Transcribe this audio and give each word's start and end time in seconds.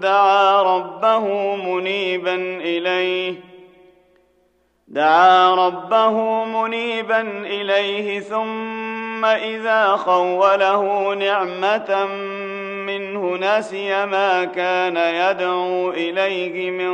دعا 0.00 0.62
ربه 0.62 1.56
منيبا 1.56 2.34
إليه. 2.60 3.34
دعا 4.88 5.54
ربه 5.54 6.44
منيبا 6.44 7.20
إليه 7.46 8.20
ثم 8.20 9.24
إذا 9.24 9.96
خوله 9.96 11.14
نعمة 11.14 12.06
منه 12.86 13.36
نسي 13.36 14.06
ما 14.06 14.44
كان 14.44 14.96
يدعو 14.96 15.90
إليه 15.90 16.70
من 16.70 16.92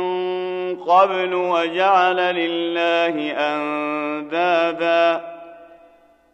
قبل 0.75 1.33
وجعل 1.33 2.15
لله 2.15 3.31
أندادا. 3.37 5.28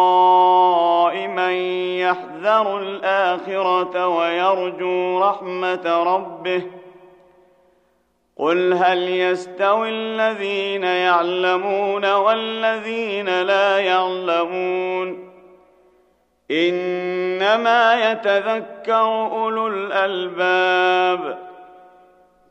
يحذر 1.99 2.79
الآخرة 2.79 4.07
ويرجو 4.07 5.19
رحمة 5.19 6.03
ربه. 6.03 6.61
قل 8.37 8.73
هل 8.73 9.09
يستوي 9.09 9.89
الذين 9.89 10.83
يعلمون 10.83 12.13
والذين 12.13 13.41
لا 13.41 13.79
يعلمون؟ 13.79 15.31
إنما 16.51 18.11
يتذكر 18.11 19.31
أولو 19.31 19.67
الألباب. 19.67 21.54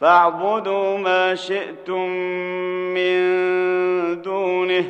فاعبدوا 0.00 0.98
ما 0.98 1.34
شئتم 1.34 2.08
من 2.94 3.18
دونه. 4.22 4.84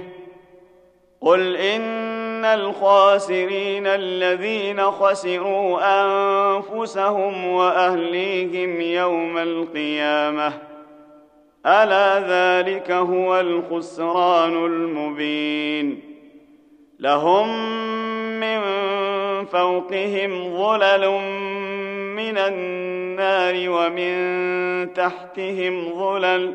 قل 1.20 1.56
إن 1.56 2.44
الخاسرين 2.44 3.86
الذين 3.86 4.82
خسروا 4.82 5.78
أنفسهم 6.02 7.46
وأهليهم 7.46 8.80
يوم 8.80 9.38
القيامة. 9.38 10.52
ألا 11.66 12.20
ذلك 12.28 12.90
هو 12.90 13.40
الخسران 13.40 14.64
المبين. 14.64 16.00
لهم 17.00 17.48
من 18.40 18.60
فوقهم 19.44 20.56
ظلل 20.56 21.04
من 22.18 22.38
النار 22.38 23.70
ومن 23.70 24.92
تحتهم 24.92 25.94
ظلل 25.98 26.54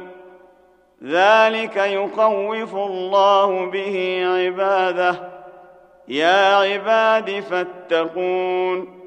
ذلك 1.03 1.77
يخوف 1.77 2.75
الله 2.75 3.65
به 3.65 4.23
عباده. 4.25 5.15
يا 6.07 6.55
عباد 6.55 7.39
فاتقون. 7.39 9.03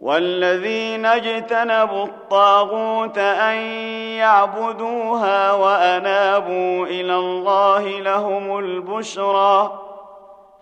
والذين 0.00 1.06
اجتنبوا 1.06 2.04
الطاغوت 2.04 3.18
أن 3.18 3.56
يعبدوها 4.18 5.52
وأنابوا 5.52 6.86
إلى 6.86 7.14
الله 7.14 8.00
لهم 8.00 8.58
البشرى. 8.58 9.82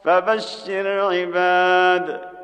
فبشر 0.04 1.00
عباد. 1.00 2.35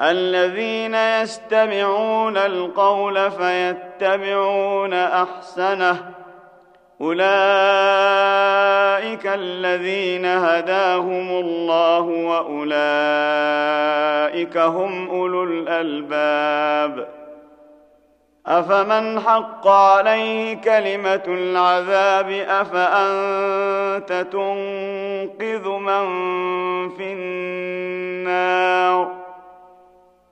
الذين 0.00 0.94
يستمعون 0.94 2.36
القول 2.36 3.30
فيتبعون 3.30 4.94
أحسنه. 4.94 6.10
أولئك 7.00 7.26
الذين 9.26 10.26
هداهم 10.26 11.30
الله 11.30 12.00
وأولئك 12.00 12.76
هم 14.56 15.10
أولو 15.10 15.44
الألباب. 15.44 17.08
أفمن 18.46 19.20
حق 19.20 19.68
عليه 19.68 20.54
كلمة 20.54 21.22
العذاب؟ 21.28 22.30
أفأنت 22.48 24.26
تنقذ 24.32 25.68
من 25.68 26.08
في 26.88 27.12
النار؟ 27.12 29.15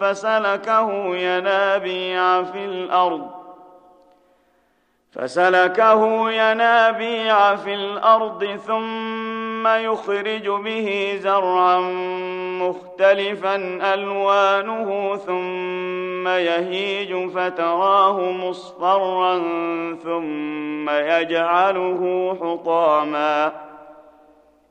فسلكه 0.00 1.16
ينابيع 1.16 2.42
في 2.42 2.64
الأرض 2.64 3.30
فسلكه 5.12 6.30
ينابيع 6.30 7.56
في 7.56 7.74
الأرض 7.74 8.44
ثم 8.66 9.66
يخرج 9.66 10.48
به 10.48 11.18
زرعا 11.20 11.80
مختلفا 12.60 13.56
ألوانه 13.94 15.16
ثم 15.16 16.28
يهيج 16.28 17.30
فتراه 17.30 18.20
مصفرا 18.20 19.38
ثم 20.04 20.90
يجعله 20.90 22.36
حطاما 22.40 23.65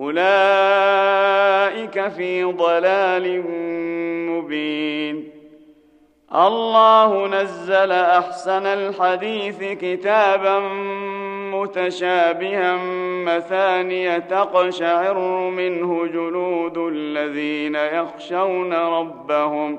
أولئك 0.00 1.88
في 2.08 2.44
ضلال 2.44 3.42
مبين. 4.30 5.30
الله 6.34 7.26
نزل 7.26 7.92
أحسن 7.92 8.66
الحديث 8.66 9.62
كتابا 9.62 10.58
متشابها 11.54 12.76
مثانية 13.24 14.18
تقشعر 14.18 15.18
منه 15.50 16.06
جلود 16.06 16.78
الذين 16.78 17.74
يخشون 17.74 18.72
ربهم 18.72 19.78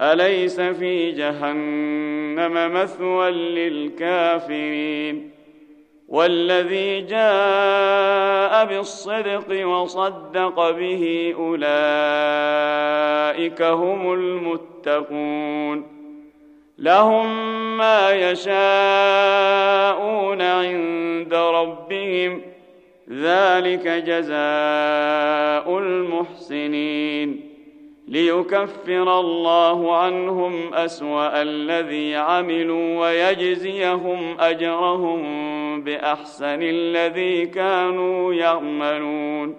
أليس 0.00 0.60
في 0.60 1.12
جهنم 1.12 2.74
مثوى 2.74 3.30
للكافرين؟ 3.30 5.30
والذي 6.08 7.00
جاء 7.00 8.64
بالصدق 8.64 9.66
وصدق 9.66 10.70
به 10.70 11.34
أولئك 11.38 11.62
هم 13.62 14.12
المتقون. 14.12 15.98
لهم 16.78 17.56
ما 17.76 18.12
يشاءون 18.12 18.52
عند 20.42 21.34
ربهم 21.34 22.42
ذلك 23.10 23.88
جزاء 23.88 25.78
المحسنين. 25.78 27.47
ليكفر 28.08 29.20
الله 29.20 29.96
عنهم 29.96 30.74
أسوأ 30.74 31.42
الذي 31.42 32.16
عملوا 32.16 33.00
ويجزيهم 33.00 34.40
أجرهم 34.40 35.20
بأحسن 35.84 36.62
الذي 36.62 37.46
كانوا 37.46 38.34
يعملون. 38.34 39.56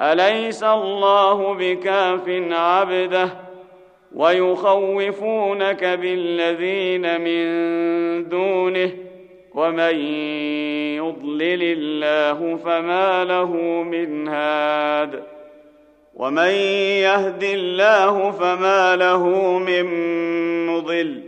أليس 0.00 0.64
الله 0.64 1.54
بكاف 1.54 2.28
عبده 2.50 3.28
ويخوفونك 4.14 5.84
بالذين 5.84 7.20
من 7.20 7.44
دونه 8.28 8.90
ومن 9.54 9.96
يضلل 10.96 11.62
الله 11.62 12.56
فما 12.56 13.24
له 13.24 13.56
من 13.82 14.28
هاد 14.28 15.22
ومن 16.14 16.50
يهد 17.00 17.42
الله 17.42 18.30
فما 18.30 18.96
له 18.96 19.26
من 19.58 19.86
مضل. 20.66 21.22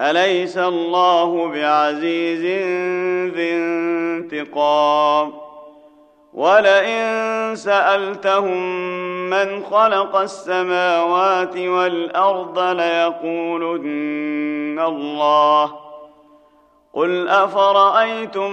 أليس 0.00 0.58
الله 0.58 1.48
بعزيز 1.48 2.40
ذي 3.34 3.54
انتقام؟ 3.54 5.32
ولئن 6.34 7.56
سألتهم 7.56 8.60
من 9.30 9.64
خلق 9.64 10.16
السماوات 10.16 11.56
والأرض 11.56 12.58
ليقولن 12.58 14.78
الله. 14.78 15.72
قل 16.94 17.28
أفرأيتم 17.28 18.52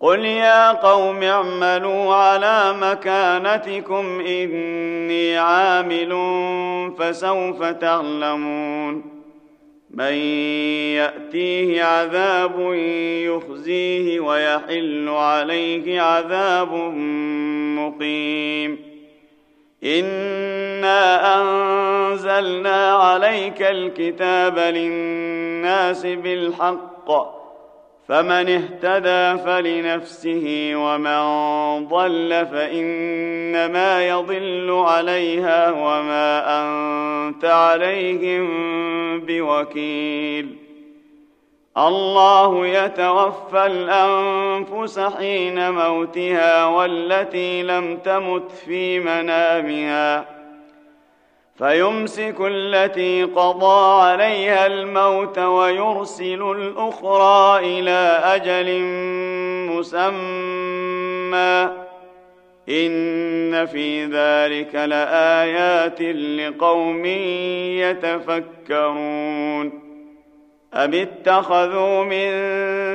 قل 0.00 0.24
يا 0.24 0.72
قوم 0.72 1.22
اعملوا 1.22 2.14
على 2.14 2.74
مكانتكم 2.80 4.20
اني 4.20 5.36
عامل 5.38 6.12
فسوف 6.98 7.62
تعلمون 7.64 9.18
من 9.90 10.12
ياتيه 10.94 11.84
عذاب 11.84 12.72
يخزيه 13.24 14.20
ويحل 14.20 15.08
عليه 15.08 16.00
عذاب 16.00 16.72
مقيم 17.78 18.78
انا 19.84 21.40
انزلنا 21.40 22.92
عليك 22.92 23.62
الكتاب 23.62 24.58
للناس 24.58 26.06
بالحق 26.06 27.37
فمن 28.08 28.48
اهتدى 28.48 29.42
فلنفسه 29.44 30.72
ومن 30.74 31.20
ضل 31.88 32.46
فإنما 32.52 34.08
يضل 34.08 34.82
عليها 34.86 35.70
وما 35.70 36.44
أنت 36.62 37.44
عليهم 37.44 38.48
بوكيل. 39.20 40.56
الله 41.78 42.66
يتوفى 42.66 43.66
الأنفس 43.66 44.98
حين 44.98 45.70
موتها 45.70 46.64
والتي 46.66 47.62
لم 47.62 47.96
تمت 47.96 48.50
في 48.50 49.00
منامها. 49.00 50.37
فيمسك 51.58 52.36
التي 52.40 53.22
قضى 53.22 54.02
عليها 54.02 54.66
الموت 54.66 55.38
ويرسل 55.38 56.42
الأخرى 56.42 57.80
إلى 57.80 58.20
أجل 58.24 58.80
مسمى. 59.70 61.68
إن 62.68 63.66
في 63.66 64.04
ذلك 64.04 64.74
لآيات 64.74 66.02
لقوم 66.02 67.06
يتفكرون. 68.66 69.88
أم 70.74 70.94
اتخذوا 70.94 72.04
من 72.04 72.30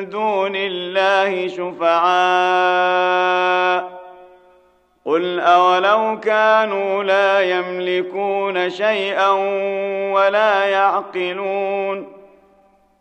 دون 0.09 0.55
الله 0.55 1.47
شفعاء؟ 1.47 3.92
قل 5.13 5.39
أولو 5.39 6.19
كانوا 6.19 7.03
لا 7.03 7.41
يملكون 7.41 8.69
شيئا 8.69 9.29
ولا 10.13 10.65
يعقلون 10.65 12.07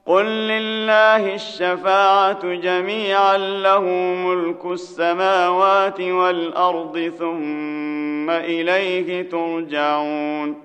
قل 0.06 0.24
لله 0.24 1.34
الشفاعة 1.34 2.54
جميعا 2.54 3.36
له 3.38 3.80
ملك 4.26 4.64
السماوات 4.64 6.00
والأرض 6.00 7.12
ثم 7.18 8.30
إليه 8.30 9.30
ترجعون 9.30 10.62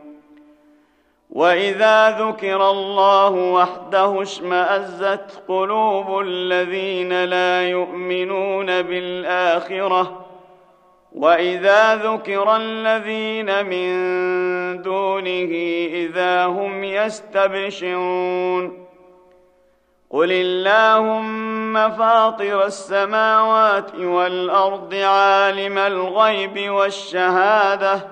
واذا 1.29 2.09
ذكر 2.09 2.71
الله 2.71 3.29
وحده 3.29 4.21
اشمازت 4.21 5.43
قلوب 5.47 6.19
الذين 6.19 7.23
لا 7.23 7.69
يؤمنون 7.69 8.81
بالاخره 8.81 10.26
واذا 11.11 11.95
ذكر 11.95 12.55
الذين 12.55 13.65
من 13.65 13.91
دونه 14.81 15.51
اذا 15.93 16.45
هم 16.45 16.83
يستبشرون 16.83 18.87
قل 20.09 20.31
اللهم 20.31 21.91
فاطر 21.91 22.65
السماوات 22.65 23.95
والارض 23.95 24.93
عالم 24.93 25.77
الغيب 25.77 26.71
والشهاده 26.71 28.07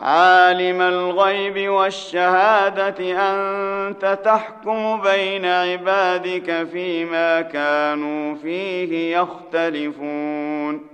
عالم 0.00 0.80
الغيب 0.80 1.70
والشهاده 1.70 2.94
انت 2.98 4.18
تحكم 4.24 5.00
بين 5.00 5.46
عبادك 5.46 6.66
فيما 6.72 7.40
كانوا 7.40 8.34
فيه 8.34 9.16
يختلفون 9.16 10.93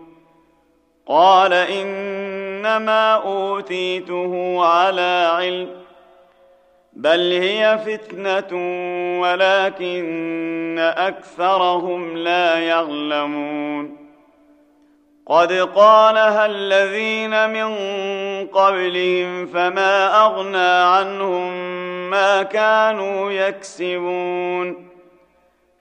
قال 1.07 1.53
إنما 1.53 3.13
أوتيته 3.13 4.65
على 4.65 5.31
علم 5.33 5.81
بل 6.93 7.31
هي 7.31 7.79
فتنة 7.85 8.57
ولكن 9.21 10.75
أكثرهم 10.97 12.17
لا 12.17 12.59
يعلمون. 12.59 13.97
قد 15.27 15.51
قالها 15.53 16.45
الذين 16.45 17.49
من 17.49 17.75
قبلهم 18.47 19.47
فما 19.47 20.25
أغنى 20.25 20.83
عنهم 20.97 21.51
ما 22.09 22.43
كانوا 22.43 23.31
يكسبون. 23.31 24.89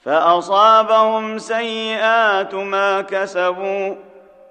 فأصابهم 0.04 1.38
سيئات 1.38 2.54
ما 2.54 3.00
كسبوا. 3.00 4.09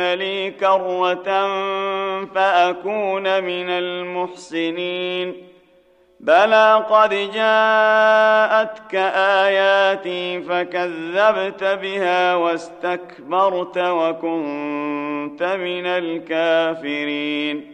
لي 0.00 0.50
كرة 0.50 1.46
فأكون 2.34 3.44
من 3.44 3.70
المحسنين. 3.70 5.50
بلى 6.20 6.86
قد 6.90 7.10
جاءتك 7.10 8.94
آياتي 9.44 10.40
فكذبت 10.40 11.64
بها 11.64 12.34
واستكبرت 12.34 13.78
وكنت 13.78 15.42
من 15.42 15.86
الكافرين. 15.86 17.72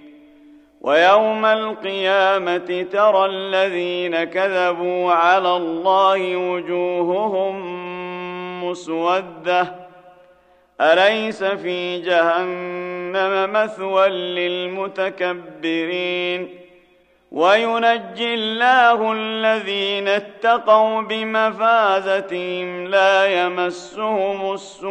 ويوم 0.80 1.44
القيامة 1.44 2.86
ترى 2.92 3.26
الذين 3.26 4.24
كذبوا 4.24 5.12
على 5.12 5.56
الله 5.56 6.36
وجوههم 6.36 7.56
مسودة. 8.64 9.85
أليس 10.80 11.44
في 11.44 12.00
جهنم 12.00 13.52
مثوى 13.52 14.08
للمتكبرين؟ 14.08 16.48
وينجي 17.32 18.34
الله 18.34 19.12
الذين 19.12 20.08
اتقوا 20.08 21.00
بمفازتهم 21.00 22.86
لا 22.86 23.42
يمسهم 23.42 24.52
السوء 24.52 24.90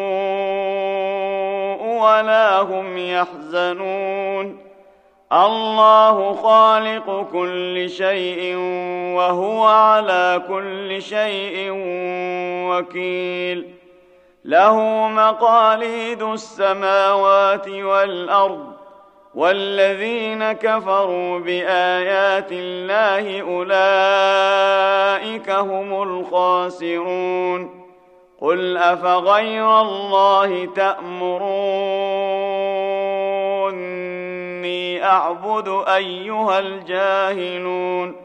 ولا 2.04 2.60
هم 2.60 2.98
يحزنون. 2.98 4.58
الله 5.34 6.34
خالق 6.34 7.30
كل 7.32 7.90
شيء 7.90 8.56
وهو 9.16 9.66
على 9.66 10.42
كل 10.48 11.02
شيء 11.02 11.70
وكيل. 12.70 13.85
له 14.46 15.08
مقاليد 15.08 16.22
السماوات 16.22 17.70
والأرض 17.70 18.74
والذين 19.36 20.52
كفروا 20.52 21.40
بآيات 21.40 22.52
الله 22.52 23.42
أولئك 23.42 23.90
هم 25.50 26.04
الخاسرون. 26.04 27.86
قل 28.42 28.78
أفغير 28.78 29.82
الله 29.82 30.66
تأمروني 30.66 31.46
أعبد 35.04 35.84
أيها 35.88 36.60
الجاهلون. 36.60 38.25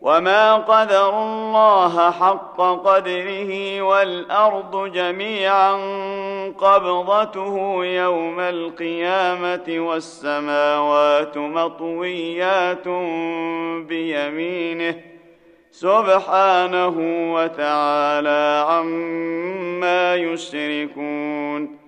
وما 0.00 0.54
قدر 0.54 1.22
الله 1.22 2.10
حق 2.10 2.60
قدره 2.60 3.82
والارض 3.82 4.92
جميعا 4.92 5.72
قبضته 6.58 7.84
يوم 7.84 8.40
القيامه 8.40 9.64
والسماوات 9.68 11.38
مطويات 11.38 12.88
بيمينه 13.88 14.94
سبحانه 15.70 16.94
وتعالى 17.34 18.64
عما 18.68 20.14
يشركون 20.14 21.87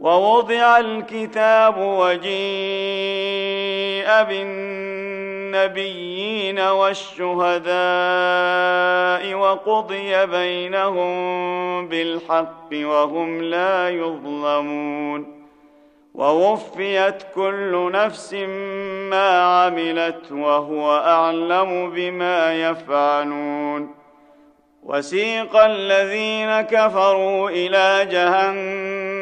ووضع 0.00 0.78
الكتاب 0.78 1.78
وجيء 1.78 2.32
بالنبيين 5.52 6.60
والشهداء 6.60 7.72
وقضي 9.34 10.26
بينهم 10.26 11.88
بالحق 11.88 12.68
وهم 12.72 13.42
لا 13.42 13.90
يظلمون 13.90 15.42
ووفيت 16.14 17.22
كل 17.34 17.90
نفس 17.92 18.34
ما 19.10 19.42
عملت 19.42 20.32
وهو 20.32 20.96
أعلم 20.96 21.90
بما 21.90 22.54
يفعلون 22.70 23.94
وسيق 24.82 25.56
الذين 25.56 26.60
كفروا 26.60 27.50
إلى 27.50 28.08
جهنم 28.10 29.21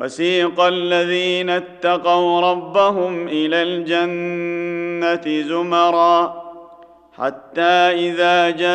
وسيق 0.00 0.60
الذين 0.60 1.50
اتقوا 1.50 2.40
ربهم 2.40 3.28
إلى 3.28 3.62
الجنة 3.62 5.42
زمرا 5.42 6.40
حتى 7.18 7.60
إذا 8.08 8.50
جاءوها 8.50 8.74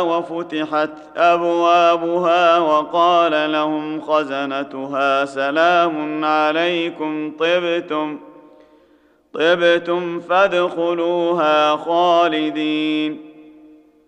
وفتحت 0.00 0.90
أبوابها 1.16 2.58
وقال 2.58 3.52
لهم 3.52 4.00
خزنتها 4.00 5.24
سلام 5.24 6.24
عليكم 6.24 7.32
طبتم 7.38 8.18
طبتم 9.34 10.20
فادخلوها 10.20 11.76
خالدين. 11.76 13.25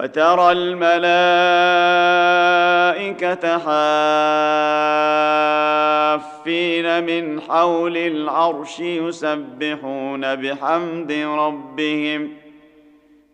وترى 0.00 0.52
الملائكة 0.52 1.58
حافين 6.16 7.04
من 7.04 7.40
حول 7.40 7.96
العرش 7.96 8.80
يسبحون 8.80 10.34
بحمد 10.34 11.12
ربهم 11.12 12.30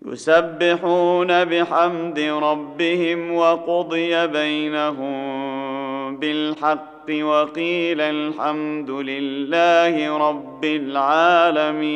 يسبحون 0.06 1.44
بحمد 1.44 2.18
ربهم 2.20 3.34
وقضي 3.34 4.26
بينهم 4.26 6.16
بالحق 6.16 7.10
وقيل 7.10 8.00
الحمد 8.00 8.90
لله 8.90 10.18
رب 10.28 10.64
العالمين. 10.64 11.92